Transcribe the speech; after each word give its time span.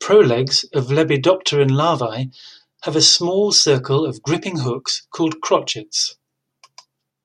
Prolegs 0.00 0.64
of 0.74 0.86
lepidopteran 0.86 1.70
larvae 1.70 2.32
have 2.82 2.96
a 2.96 3.00
small 3.00 3.52
circle 3.52 4.04
of 4.04 4.20
gripping 4.20 4.58
hooks, 4.58 5.06
called 5.12 5.40
"crochets". 5.40 6.16